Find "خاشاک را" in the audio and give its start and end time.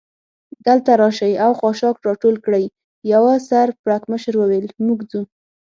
1.59-2.13